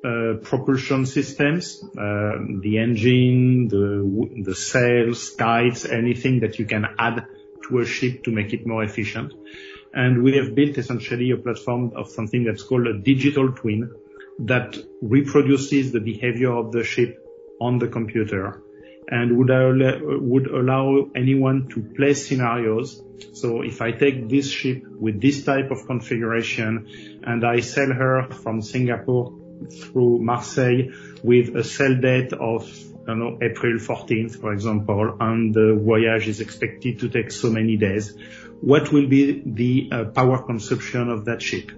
uh, 0.04 0.38
propulsion 0.42 1.07
systems, 1.07 1.83
uh, 1.83 2.33
the 2.61 2.78
engine, 2.78 3.69
the, 3.69 4.42
the 4.42 4.54
sails, 4.54 5.30
kites, 5.30 5.85
anything 5.87 6.40
that 6.40 6.59
you 6.59 6.66
can 6.66 6.85
add 6.99 7.26
to 7.70 7.80
a 7.80 7.86
ship 7.86 8.24
to 8.24 8.30
make 8.30 8.52
it 8.52 8.66
more 8.66 8.84
efficient. 8.84 9.32
And 9.92 10.22
we 10.22 10.36
have 10.36 10.54
built 10.54 10.78
essentially 10.78 11.30
a 11.30 11.36
platform 11.36 11.92
of 11.96 12.08
something 12.08 12.44
that's 12.44 12.62
called 12.62 12.86
a 12.86 12.98
digital 12.98 13.52
twin 13.52 13.90
that 14.40 14.76
reproduces 15.02 15.92
the 15.92 16.00
behavior 16.00 16.52
of 16.52 16.72
the 16.72 16.84
ship 16.84 17.18
on 17.60 17.78
the 17.78 17.88
computer 17.88 18.62
and 19.08 19.36
would 19.36 19.50
allow, 19.50 19.98
would 20.20 20.46
allow 20.46 21.10
anyone 21.16 21.68
to 21.68 21.82
play 21.96 22.14
scenarios. 22.14 23.02
So 23.32 23.62
if 23.62 23.82
I 23.82 23.90
take 23.90 24.28
this 24.28 24.48
ship 24.48 24.84
with 24.86 25.20
this 25.20 25.44
type 25.44 25.70
of 25.70 25.86
configuration 25.86 27.20
and 27.24 27.44
I 27.44 27.60
sell 27.60 27.92
her 27.92 28.28
from 28.30 28.62
Singapore 28.62 29.36
through 29.68 30.20
Marseille 30.20 30.92
with 31.22 31.54
a 31.56 31.64
sell 31.64 31.96
date 31.96 32.32
of 32.32 32.70
I 33.10 33.14
don't 33.14 33.18
know, 33.18 33.38
April 33.42 33.72
14th, 33.72 34.40
for 34.40 34.52
example, 34.52 35.16
and 35.18 35.52
the 35.52 35.74
voyage 35.74 36.28
is 36.28 36.40
expected 36.40 37.00
to 37.00 37.08
take 37.08 37.32
so 37.32 37.50
many 37.50 37.76
days 37.76 38.16
what 38.60 38.92
will 38.92 39.08
be 39.08 39.42
the 39.44 39.88
uh, 39.90 40.04
power 40.04 40.40
consumption 40.44 41.10
of 41.10 41.24
that 41.24 41.42
ship. 41.42 41.72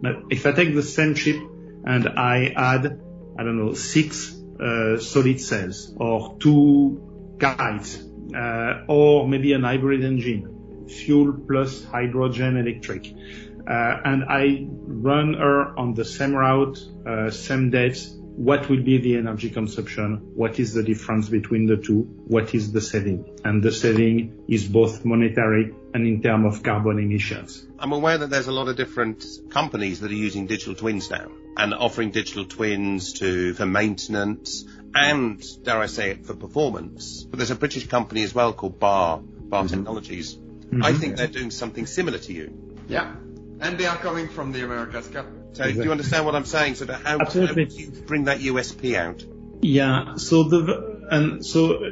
Now, 0.00 0.22
if 0.28 0.44
I 0.44 0.50
take 0.50 0.74
the 0.74 0.82
same 0.82 1.14
ship 1.14 1.36
and 1.84 2.08
I 2.08 2.52
add, 2.56 3.00
I 3.38 3.44
don't 3.44 3.58
know, 3.64 3.74
six 3.74 4.34
uh, 4.58 4.98
solid 4.98 5.40
cells 5.40 5.94
or 5.96 6.36
two 6.40 7.36
kites, 7.38 8.02
uh, 8.34 8.84
or 8.88 9.28
maybe 9.28 9.52
an 9.52 9.62
hybrid 9.62 10.02
engine, 10.02 10.88
fuel 10.88 11.32
plus 11.46 11.84
hydrogen 11.84 12.56
electric, 12.56 13.06
uh, 13.06 14.00
and 14.04 14.24
I 14.28 14.66
run 14.68 15.34
her 15.34 15.78
on 15.78 15.94
the 15.94 16.04
same 16.04 16.34
route, 16.34 16.78
uh, 17.06 17.30
same 17.30 17.70
dates, 17.70 18.16
what 18.36 18.68
will 18.68 18.82
be 18.82 18.98
the 18.98 19.16
energy 19.16 19.50
consumption, 19.50 20.32
what 20.34 20.58
is 20.58 20.72
the 20.72 20.82
difference 20.82 21.28
between 21.28 21.66
the 21.66 21.76
two, 21.76 22.02
what 22.26 22.54
is 22.54 22.72
the 22.72 22.80
saving. 22.80 23.38
And 23.44 23.62
the 23.62 23.72
saving 23.72 24.44
is 24.48 24.66
both 24.66 25.04
monetary 25.04 25.74
and 25.92 26.06
in 26.06 26.22
terms 26.22 26.56
of 26.56 26.62
carbon 26.62 26.98
emissions. 26.98 27.66
I'm 27.78 27.92
aware 27.92 28.18
that 28.18 28.30
there's 28.30 28.46
a 28.46 28.52
lot 28.52 28.68
of 28.68 28.76
different 28.76 29.24
companies 29.50 30.00
that 30.00 30.10
are 30.10 30.14
using 30.14 30.46
digital 30.46 30.74
twins 30.74 31.10
now 31.10 31.30
and 31.56 31.74
offering 31.74 32.10
digital 32.10 32.46
twins 32.46 33.14
to 33.14 33.52
for 33.54 33.66
maintenance 33.66 34.64
and, 34.94 35.42
dare 35.62 35.78
I 35.78 35.86
say 35.86 36.10
it, 36.10 36.26
for 36.26 36.34
performance. 36.34 37.24
But 37.24 37.38
there's 37.38 37.50
a 37.50 37.56
British 37.56 37.86
company 37.86 38.22
as 38.22 38.34
well 38.34 38.52
called 38.52 38.78
Bar, 38.78 39.18
Bar 39.18 39.64
mm-hmm. 39.64 39.74
Technologies. 39.74 40.34
Mm-hmm. 40.34 40.84
I 40.84 40.92
think 40.94 41.16
they're 41.16 41.26
doing 41.26 41.50
something 41.50 41.86
similar 41.86 42.18
to 42.18 42.32
you. 42.32 42.76
Yeah. 42.88 43.14
And 43.60 43.78
they 43.78 43.86
are 43.86 43.96
coming 43.96 44.28
from 44.28 44.52
the 44.52 44.64
America's 44.64 45.08
Cup. 45.08 45.26
So 45.52 45.64
exactly. 45.64 45.72
do 45.74 45.82
you 45.84 45.90
understand 45.92 46.24
what 46.24 46.34
I'm 46.34 46.46
saying? 46.46 46.76
So 46.76 46.86
how, 46.86 47.18
how 47.18 47.24
do 47.24 47.66
you 47.68 47.90
bring 48.06 48.24
that 48.24 48.40
USP 48.40 48.96
out? 48.96 49.24
Yeah. 49.60 50.16
So 50.16 50.44
the 50.44 50.91
and 51.10 51.44
so 51.44 51.84
uh, 51.84 51.88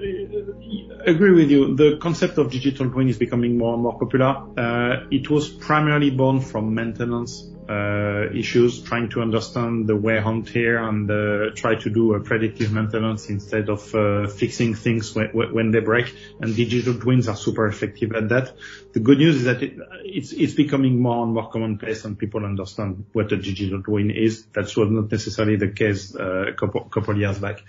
agree 1.07 1.33
with 1.33 1.51
you. 1.51 1.75
The 1.75 1.99
concept 1.99 2.39
of 2.39 2.51
digital 2.51 2.91
twin 2.91 3.09
is 3.09 3.19
becoming 3.19 3.59
more 3.59 3.75
and 3.75 3.83
more 3.83 3.99
popular. 3.99 4.47
Uh, 4.57 5.07
it 5.11 5.29
was 5.31 5.49
primarily 5.49 6.11
born 6.11 6.41
from 6.41 6.75
maintenance 6.75 7.51
uh, 7.71 8.29
issues, 8.35 8.83
trying 8.83 9.09
to 9.11 9.23
understand 9.23 9.87
the 9.87 9.95
wear 9.95 10.27
and 10.27 10.45
tear 10.45 10.79
and 10.89 11.09
uh, 11.09 11.55
try 11.55 11.77
to 11.77 11.89
do 11.89 12.15
a 12.15 12.21
predictive 12.21 12.73
maintenance 12.73 13.31
instead 13.31 13.69
of 13.69 13.95
uh, 13.95 14.27
fixing 14.27 14.75
things 14.75 15.15
when, 15.15 15.29
when, 15.29 15.71
they 15.71 15.79
break. 15.79 16.13
And 16.41 16.57
digital 16.57 16.95
twins 16.95 17.29
are 17.29 17.37
super 17.37 17.69
effective 17.69 18.13
at 18.13 18.29
that. 18.31 18.53
The 18.93 18.99
good 18.99 19.19
news 19.19 19.37
is 19.37 19.45
that 19.45 19.63
it, 19.63 19.75
it's, 20.05 20.33
it's 20.33 20.55
becoming 20.55 21.01
more 21.01 21.23
and 21.23 21.33
more 21.33 21.49
commonplace 21.49 22.05
and 22.05 22.19
people 22.19 22.45
understand 22.45 23.05
what 23.13 23.31
a 23.31 23.37
digital 23.37 23.85
twin 23.85 24.11
is. 24.11 24.47
That 24.47 24.65
was 24.77 24.91
not 24.91 25.13
necessarily 25.13 25.55
the 25.55 25.69
case 25.69 26.13
uh, 26.17 26.49
a 26.49 26.55
couple, 26.55 26.81
couple 26.87 27.17
years 27.17 27.39
back. 27.39 27.63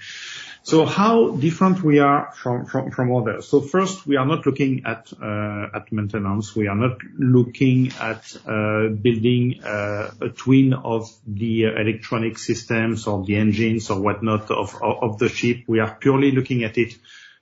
So 0.63 0.85
how 0.85 1.31
different 1.31 1.81
we 1.83 1.99
are 1.99 2.31
from, 2.33 3.15
others? 3.15 3.47
So 3.47 3.61
first, 3.61 4.05
we 4.05 4.15
are 4.15 4.25
not 4.25 4.45
looking 4.45 4.83
at, 4.85 5.11
uh, 5.19 5.67
at 5.73 5.91
maintenance. 5.91 6.55
We 6.55 6.67
are 6.67 6.75
not 6.75 6.97
looking 7.17 7.91
at, 7.99 8.37
uh, 8.45 8.89
building, 8.89 9.63
uh, 9.63 10.11
a 10.21 10.29
twin 10.29 10.73
of 10.73 11.09
the 11.25 11.63
electronic 11.63 12.37
systems 12.37 13.07
or 13.07 13.25
the 13.25 13.37
engines 13.37 13.89
or 13.89 13.99
whatnot 14.01 14.51
of, 14.51 14.75
of, 14.81 15.17
the 15.17 15.29
ship. 15.29 15.63
We 15.67 15.79
are 15.79 15.95
purely 15.95 16.31
looking 16.31 16.63
at 16.63 16.77
it 16.77 16.93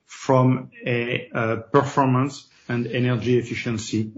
from 0.05 0.71
a, 0.85 1.29
performance 1.73 2.47
and 2.69 2.87
energy 2.87 3.37
efficiency, 3.37 4.11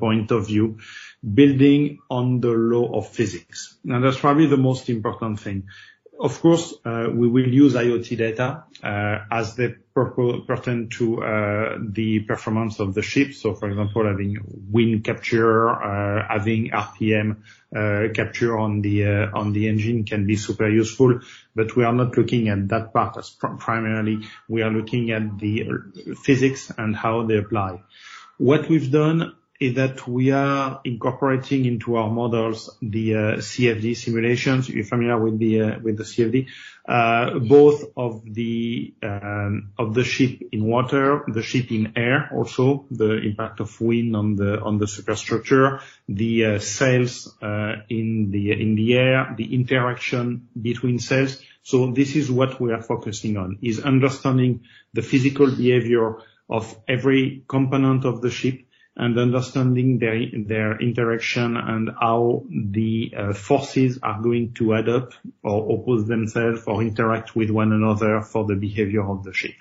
point 0.00 0.32
of 0.32 0.48
view, 0.48 0.78
building 1.22 1.98
on 2.10 2.40
the 2.40 2.48
law 2.48 2.98
of 2.98 3.08
physics. 3.08 3.76
And 3.84 4.02
that's 4.02 4.18
probably 4.18 4.46
the 4.46 4.56
most 4.56 4.88
important 4.88 5.40
thing. 5.40 5.68
Of 6.20 6.40
course, 6.40 6.74
uh, 6.84 7.10
we 7.12 7.28
will 7.28 7.46
use 7.46 7.74
IoT 7.74 8.18
data 8.18 8.64
uh, 8.82 9.18
as 9.30 9.54
they 9.54 9.76
pertain 9.94 10.88
to 10.88 11.22
uh, 11.22 11.78
the 11.80 12.20
performance 12.20 12.80
of 12.80 12.94
the 12.94 13.02
ship. 13.02 13.34
So, 13.34 13.54
For 13.54 13.68
example, 13.68 14.04
having 14.04 14.38
wind 14.68 15.04
capture, 15.04 15.68
having 16.28 16.70
RPM 16.70 17.36
capture 18.14 18.58
on 18.58 18.80
the 18.80 19.04
on 19.32 19.52
the 19.52 19.68
engine 19.68 20.04
can 20.04 20.26
be 20.26 20.34
super 20.34 20.68
useful, 20.68 21.20
but 21.54 21.76
we 21.76 21.84
are 21.84 21.92
not 21.92 22.16
looking 22.16 22.48
at 22.48 22.68
that 22.68 22.92
part 22.92 23.16
as 23.16 23.30
primarily. 23.30 24.26
We 24.48 24.62
are 24.62 24.70
looking 24.70 25.12
at 25.12 25.38
the 25.38 25.68
physics 26.24 26.72
and 26.76 26.96
how 26.96 27.26
they 27.26 27.36
apply. 27.36 27.82
What 28.38 28.68
we've 28.68 28.90
done 28.90 29.34
is 29.60 29.74
that 29.74 30.06
we 30.06 30.30
are 30.30 30.80
incorporating 30.84 31.64
into 31.64 31.96
our 31.96 32.08
models 32.08 32.76
the 32.80 33.14
uh, 33.14 33.18
CFD 33.38 33.96
simulations. 33.96 34.68
You're 34.68 34.84
familiar 34.84 35.18
with 35.18 35.38
the 35.38 35.62
uh, 35.62 35.78
with 35.80 35.96
the 35.96 36.04
CFD, 36.04 36.46
uh, 36.86 37.38
both 37.40 37.84
of 37.96 38.22
the 38.24 38.94
um, 39.02 39.70
of 39.76 39.94
the 39.94 40.04
ship 40.04 40.42
in 40.52 40.64
water, 40.64 41.24
the 41.26 41.42
ship 41.42 41.72
in 41.72 41.94
air, 41.96 42.30
also 42.32 42.86
the 42.92 43.16
impact 43.18 43.58
of 43.58 43.80
wind 43.80 44.14
on 44.14 44.36
the 44.36 44.60
on 44.60 44.78
the 44.78 44.86
superstructure, 44.86 45.80
the 46.08 46.44
uh, 46.44 46.58
sails 46.60 47.36
uh, 47.42 47.76
in 47.88 48.30
the 48.30 48.52
in 48.52 48.76
the 48.76 48.96
air, 48.96 49.34
the 49.36 49.54
interaction 49.54 50.48
between 50.60 51.00
sails. 51.00 51.42
So 51.64 51.90
this 51.90 52.14
is 52.14 52.30
what 52.30 52.60
we 52.60 52.72
are 52.72 52.82
focusing 52.82 53.36
on: 53.36 53.58
is 53.60 53.80
understanding 53.80 54.62
the 54.94 55.02
physical 55.02 55.50
behavior 55.50 56.18
of 56.48 56.78
every 56.86 57.44
component 57.48 58.04
of 58.04 58.22
the 58.22 58.30
ship 58.30 58.67
and 58.98 59.16
understanding 59.16 59.98
their 59.98 60.26
their 60.34 60.76
interaction 60.80 61.56
and 61.56 61.90
how 62.00 62.44
the 62.50 63.14
uh, 63.16 63.32
forces 63.32 64.00
are 64.02 64.20
going 64.20 64.52
to 64.54 64.74
add 64.74 64.88
up 64.88 65.12
or 65.44 65.72
oppose 65.72 66.06
themselves 66.08 66.64
or 66.66 66.82
interact 66.82 67.36
with 67.36 67.50
one 67.50 67.72
another 67.72 68.20
for 68.22 68.44
the 68.44 68.56
behavior 68.56 69.08
of 69.08 69.22
the 69.22 69.32
ship. 69.32 69.54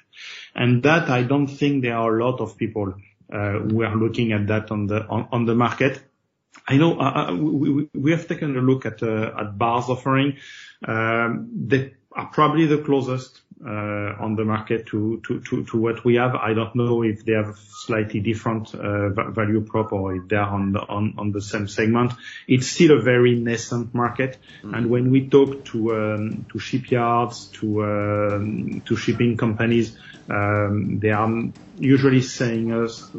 And 0.55 0.81
that 0.83 1.09
I 1.09 1.21
don't 1.21 1.47
think 1.47 1.83
there 1.83 1.97
are 1.97 2.17
a 2.17 2.25
lot 2.25 2.41
of 2.41 2.57
people 2.57 2.95
uh, 3.31 3.59
who 3.59 3.83
are 3.83 3.95
looking 3.95 4.31
at 4.31 4.47
that 4.47 4.71
on 4.71 4.87
the 4.87 5.05
on, 5.05 5.27
on 5.31 5.45
the 5.45 5.53
market. 5.53 6.01
I 6.67 6.77
know 6.77 6.99
uh, 6.99 7.27
uh 7.29 7.35
we, 7.35 7.89
we, 7.93 8.11
have 8.11 8.27
taken 8.27 8.57
a 8.57 8.61
look 8.61 8.87
at 8.87 9.03
uh, 9.03 9.31
at 9.39 9.57
BAR's 9.57 9.87
offering. 9.87 10.37
Um, 10.85 11.49
they 11.53 11.93
are 12.11 12.25
probably 12.25 12.65
the 12.65 12.79
closest 12.79 13.41
on 13.65 14.35
the 14.35 14.45
market 14.45 14.85
to 14.87 15.21
to, 15.25 15.39
to, 15.41 15.63
to 15.65 15.77
what 15.77 16.05
we 16.05 16.15
have. 16.15 16.35
I 16.35 16.53
don't 16.53 16.75
know 16.75 17.03
if 17.03 17.25
they 17.25 17.33
have 17.33 17.57
slightly 17.57 18.19
different 18.19 18.73
uh, 18.75 19.09
value 19.09 19.61
prop 19.61 19.93
or 19.93 20.15
if 20.15 20.27
they're 20.27 20.41
on 20.41 20.73
the 20.73 20.81
on 20.81 21.31
the 21.31 21.41
same 21.41 21.67
segment. 21.67 22.13
It's 22.47 22.67
still 22.67 22.97
a 22.97 23.01
very 23.01 23.35
nascent 23.35 23.93
market. 23.93 24.37
Mm-hmm. 24.63 24.89
When 24.89 25.11
we 25.11 25.27
talk 25.27 25.65
to 25.65 25.95
um, 25.95 26.45
to 26.51 26.59
shipyards, 26.59 27.51
um, 27.63 28.81
to 28.85 28.95
shipping 28.95 29.37
companies, 29.37 29.97
um, 30.29 30.99
they 30.99 31.11
are 31.11 31.29
usually 31.79 32.21
saying 32.21 32.73
us, 32.73 33.09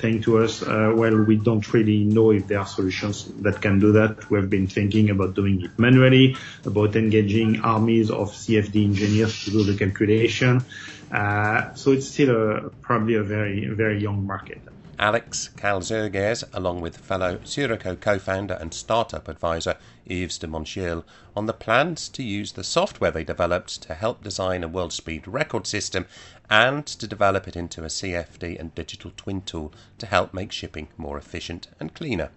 saying 0.00 0.22
to 0.22 0.38
us, 0.38 0.62
uh, 0.62 0.92
well, 0.94 1.16
we 1.22 1.36
don't 1.36 1.72
really 1.72 2.04
know 2.04 2.30
if 2.30 2.48
there 2.48 2.58
are 2.60 2.66
solutions 2.66 3.24
that 3.42 3.60
can 3.60 3.78
do 3.78 3.92
that. 3.92 4.30
We've 4.30 4.48
been 4.48 4.66
thinking 4.66 5.10
about 5.10 5.34
doing 5.34 5.62
it 5.62 5.78
manually, 5.78 6.36
about 6.64 6.96
engaging 6.96 7.60
armies 7.60 8.10
of 8.10 8.32
CFD 8.32 8.84
engineers 8.84 9.44
to 9.44 9.50
do 9.50 9.64
the 9.64 9.76
calculation. 9.76 10.64
Uh, 11.12 11.74
so 11.74 11.92
it's 11.92 12.08
still 12.08 12.30
a, 12.30 12.70
probably 12.82 13.14
a 13.14 13.22
very, 13.22 13.66
very 13.66 14.00
young 14.00 14.26
market. 14.26 14.60
Alex 15.00 15.50
Caizergues, 15.56 16.42
along 16.52 16.80
with 16.80 16.96
fellow 16.96 17.38
Sirocco 17.44 17.94
co-founder 17.94 18.54
and 18.54 18.74
startup 18.74 19.28
advisor 19.28 19.76
Yves 20.06 20.38
de 20.38 20.48
Montcheuil, 20.48 21.04
on 21.36 21.46
the 21.46 21.52
plans 21.52 22.08
to 22.08 22.24
use 22.24 22.50
the 22.52 22.64
software 22.64 23.12
they 23.12 23.22
developed 23.22 23.80
to 23.82 23.94
help 23.94 24.24
design 24.24 24.64
a 24.64 24.68
world 24.68 24.92
speed 24.92 25.28
record 25.28 25.68
system 25.68 26.06
and 26.50 26.84
to 26.84 27.06
develop 27.06 27.46
it 27.46 27.54
into 27.54 27.84
a 27.84 27.88
CFD 27.88 28.58
and 28.58 28.74
digital 28.74 29.12
twin 29.16 29.42
tool 29.42 29.72
to 29.98 30.06
help 30.06 30.34
make 30.34 30.50
shipping 30.50 30.88
more 30.96 31.16
efficient 31.16 31.68
and 31.78 31.94
cleaner. 31.94 32.30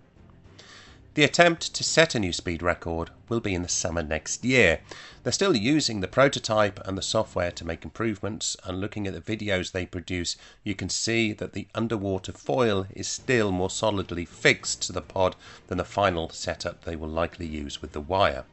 The 1.13 1.25
attempt 1.25 1.73
to 1.75 1.83
set 1.83 2.15
a 2.15 2.19
new 2.19 2.31
speed 2.31 2.63
record 2.63 3.09
will 3.27 3.41
be 3.41 3.53
in 3.53 3.63
the 3.63 3.67
summer 3.67 4.01
next 4.01 4.45
year. 4.45 4.79
They're 5.23 5.33
still 5.33 5.57
using 5.57 5.99
the 5.99 6.07
prototype 6.07 6.79
and 6.87 6.97
the 6.97 7.01
software 7.01 7.51
to 7.51 7.67
make 7.67 7.83
improvements, 7.83 8.55
and 8.63 8.79
looking 8.79 9.05
at 9.05 9.13
the 9.13 9.19
videos 9.19 9.73
they 9.73 9.85
produce, 9.85 10.37
you 10.63 10.73
can 10.73 10.87
see 10.87 11.33
that 11.33 11.51
the 11.51 11.67
underwater 11.75 12.31
foil 12.31 12.87
is 12.91 13.09
still 13.09 13.51
more 13.51 13.69
solidly 13.69 14.23
fixed 14.23 14.83
to 14.83 14.93
the 14.93 15.01
pod 15.01 15.35
than 15.67 15.77
the 15.77 15.83
final 15.83 16.29
setup 16.29 16.85
they 16.85 16.95
will 16.95 17.09
likely 17.09 17.45
use 17.45 17.81
with 17.81 17.91
the 17.91 17.99
wire. 17.99 18.45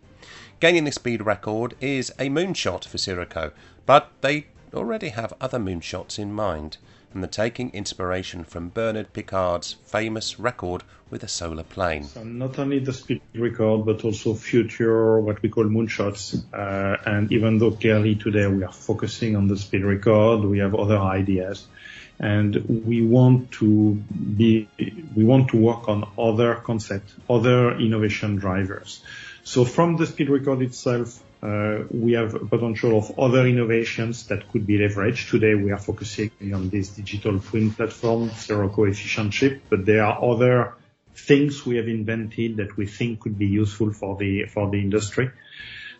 Gaining 0.59 0.83
the 0.83 0.91
speed 0.91 1.25
record 1.25 1.77
is 1.81 2.13
a 2.19 2.29
moonshot 2.29 2.85
for 2.85 2.99
Sirocco, 2.99 3.53
but 3.87 4.11
they 4.21 4.49
already 4.75 5.11
have 5.11 5.33
other 5.41 5.61
moonshots 5.61 6.19
in 6.19 6.33
mind 6.33 6.79
and 7.13 7.23
they're 7.23 7.29
taking 7.29 7.71
inspiration 7.71 8.45
from 8.45 8.69
Bernard 8.69 9.13
Piccard's 9.13 9.75
famous 9.85 10.39
record 10.39 10.83
with 11.11 11.23
a 11.23 11.29
solar 11.29 11.63
plane. 11.63 12.05
So 12.05 12.23
not 12.23 12.59
only 12.59 12.81
the 12.81 12.93
speed 12.93 13.23
record, 13.35 13.87
but 13.87 14.05
also 14.05 14.35
future, 14.35 15.19
what 15.21 15.43
we 15.43 15.49
call 15.49 15.65
moonshots. 15.65 16.43
Uh, 16.53 16.97
and 17.07 17.33
even 17.33 17.59
though 17.59 17.71
clearly 17.71 18.15
today 18.15 18.47
we 18.47 18.63
are 18.63 18.73
focusing 18.73 19.37
on 19.37 19.49
the 19.49 19.57
speed 19.57 19.85
record, 19.85 20.45
we 20.45 20.59
have 20.59 20.75
other 20.75 20.99
ideas. 20.99 21.67
And 22.21 22.85
we 22.87 23.01
want 23.07 23.53
to 23.53 23.95
be, 23.95 24.69
we 25.15 25.25
want 25.25 25.51
to 25.51 25.57
work 25.57 25.89
on 25.89 26.09
other 26.19 26.57
concepts, 26.57 27.15
other 27.31 27.79
innovation 27.79 28.37
drivers. 28.37 29.01
So 29.45 29.65
from 29.65 29.97
the 29.97 30.07
speed 30.07 30.29
record 30.29 30.61
itself, 30.63 31.23
uh, 31.43 31.85
we 31.91 32.13
have 32.13 32.35
a 32.35 32.41
potential 32.41 32.99
of 32.99 33.19
other 33.19 33.47
innovations 33.47 34.27
that 34.27 34.49
could 34.51 34.67
be 34.67 34.79
leveraged. 34.79 35.31
Today, 35.31 35.55
we 35.55 35.71
are 35.71 35.79
focusing 35.79 36.31
on 36.53 36.69
this 36.69 36.89
digital 36.89 37.39
twin 37.39 37.71
platform, 37.71 38.31
zero 38.31 38.69
coefficient 38.69 39.33
chip, 39.33 39.63
but 39.69 39.87
there 39.87 40.05
are 40.05 40.33
other 40.33 40.75
things 41.15 41.65
we 41.65 41.77
have 41.77 41.89
invented 41.89 42.57
that 42.57 42.77
we 42.77 42.87
think 42.87 43.21
could 43.21 43.39
be 43.39 43.47
useful 43.47 43.93
for 43.93 44.17
the 44.17 44.47
for 44.47 44.71
the 44.71 44.79
industry. 44.79 45.31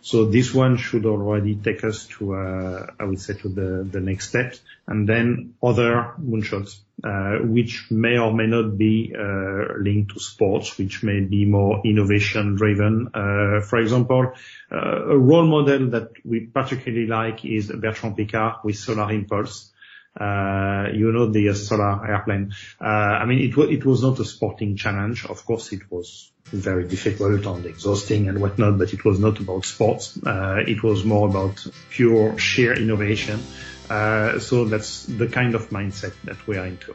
So 0.01 0.25
this 0.25 0.53
one 0.53 0.77
should 0.77 1.05
already 1.05 1.55
take 1.55 1.83
us 1.83 2.07
to, 2.17 2.35
uh, 2.35 2.87
I 2.99 3.03
would 3.03 3.19
say, 3.19 3.33
to 3.35 3.49
the, 3.49 3.87
the 3.89 3.99
next 3.99 4.29
steps, 4.29 4.61
and 4.87 5.07
then 5.07 5.55
other 5.61 6.13
moonshots, 6.21 6.79
uh, 7.03 7.45
which 7.45 7.91
may 7.91 8.17
or 8.17 8.33
may 8.33 8.47
not 8.47 8.77
be 8.77 9.13
uh, 9.17 9.73
linked 9.77 10.13
to 10.13 10.19
sports, 10.19 10.77
which 10.77 11.03
may 11.03 11.19
be 11.19 11.45
more 11.45 11.81
innovation 11.85 12.55
driven. 12.55 13.09
Uh, 13.13 13.61
for 13.61 13.79
example, 13.79 14.33
uh, 14.71 14.77
a 14.77 15.17
role 15.17 15.45
model 15.45 15.89
that 15.89 16.11
we 16.23 16.41
particularly 16.41 17.07
like 17.07 17.45
is 17.45 17.67
Bertrand 17.71 18.17
Piccard 18.17 18.63
with 18.63 18.77
Solar 18.77 19.11
Impulse. 19.11 19.71
Uh, 20.19 20.89
you 20.93 21.11
know, 21.11 21.27
the 21.27 21.53
solar 21.53 22.05
airplane. 22.07 22.53
Uh, 22.79 22.83
I 23.21 23.25
mean, 23.25 23.39
it 23.39 23.55
was, 23.55 23.69
it 23.69 23.85
was 23.85 24.03
not 24.03 24.19
a 24.19 24.25
sporting 24.25 24.75
challenge. 24.75 25.25
Of 25.25 25.45
course, 25.45 25.71
it 25.71 25.89
was 25.89 26.31
very 26.45 26.87
difficult 26.87 27.45
and 27.45 27.65
exhausting 27.65 28.27
and 28.27 28.41
whatnot, 28.41 28.77
but 28.77 28.93
it 28.93 29.05
was 29.05 29.19
not 29.19 29.39
about 29.39 29.65
sports. 29.65 30.19
Uh, 30.25 30.63
it 30.67 30.83
was 30.83 31.05
more 31.05 31.29
about 31.29 31.65
pure 31.89 32.37
sheer 32.37 32.73
innovation. 32.73 33.41
Uh, 33.89 34.39
so 34.39 34.65
that's 34.65 35.05
the 35.05 35.27
kind 35.27 35.55
of 35.55 35.69
mindset 35.69 36.13
that 36.25 36.45
we 36.47 36.57
are 36.57 36.65
into. 36.65 36.93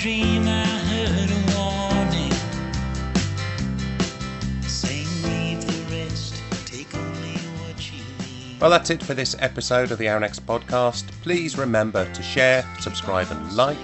Dream 0.00 0.48
I 0.48 0.64
heard 0.64 1.30
a 1.30 1.40
warning 1.54 2.32
saying 4.62 5.06
leave 5.24 5.60
the 5.66 5.94
rest, 5.94 6.42
take 6.64 6.94
only 6.94 7.36
what 7.60 7.92
you 7.92 8.00
need. 8.24 8.58
Well, 8.62 8.70
that's 8.70 8.88
it 8.88 9.02
for 9.02 9.12
this 9.12 9.36
episode 9.40 9.92
of 9.92 9.98
the 9.98 10.06
Aranex 10.06 10.40
podcast. 10.40 11.08
Please 11.20 11.58
remember 11.58 12.10
to 12.14 12.22
share, 12.22 12.64
subscribe, 12.80 13.30
and 13.30 13.52
like. 13.52 13.76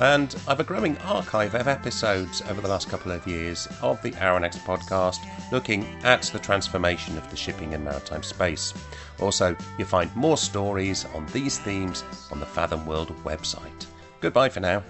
And 0.00 0.34
I've 0.48 0.58
a 0.58 0.64
growing 0.64 0.98
archive 0.98 1.54
of 1.54 1.68
episodes 1.68 2.42
over 2.48 2.60
the 2.60 2.68
last 2.68 2.88
couple 2.88 3.12
of 3.12 3.24
years 3.24 3.68
of 3.82 4.02
the 4.02 4.10
Aranex 4.12 4.58
podcast 4.64 5.18
looking 5.52 5.84
at 6.02 6.22
the 6.22 6.40
transformation 6.40 7.16
of 7.16 7.30
the 7.30 7.36
shipping 7.36 7.72
and 7.72 7.84
maritime 7.84 8.24
space. 8.24 8.74
Also, 9.20 9.56
you'll 9.78 9.86
find 9.86 10.14
more 10.16 10.38
stories 10.38 11.04
on 11.14 11.24
these 11.26 11.60
themes 11.60 12.02
on 12.32 12.40
the 12.40 12.46
Fathom 12.46 12.84
World 12.84 13.16
website. 13.22 13.86
Goodbye 14.20 14.48
for 14.48 14.58
now. 14.58 14.82